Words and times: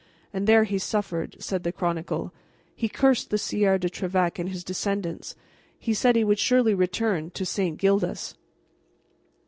"And 0.33 0.47
before 0.47 0.63
he 0.63 0.79
suffered," 0.79 1.35
said 1.37 1.61
the 1.61 1.71
Chronicle, 1.71 2.33
"he 2.75 2.89
cursed 2.89 3.29
the 3.29 3.37
Sieur 3.37 3.77
de 3.77 3.87
Trevec 3.87 4.39
and 4.39 4.49
his 4.49 4.63
descendants, 4.63 5.33
and 5.33 5.39
he 5.77 5.93
said 5.93 6.15
he 6.15 6.23
would 6.23 6.39
surely 6.39 6.73
return 6.73 7.29
to 7.29 7.45
St. 7.45 7.77
Gildas. 7.77 8.33